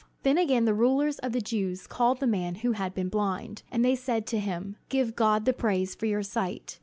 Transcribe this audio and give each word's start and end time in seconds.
Then 0.23 0.39
again 0.39 0.65
the 0.65 0.73
rulers 0.73 1.19
of 1.19 1.31
the 1.31 1.41
Jews 1.41 1.85
called 1.85 2.19
the 2.19 2.25
man 2.25 2.55
who 2.65 2.71
had 2.71 2.95
been 2.95 3.07
blind; 3.07 3.61
and 3.71 3.85
they 3.85 3.95
said 3.95 4.25
to 4.29 4.39
him: 4.39 4.75
"Give 4.89 5.15
God 5.15 5.45
the 5.45 5.53
praise 5.53 5.93
for 5.93 6.07
your 6.07 6.23
sight. 6.23 6.79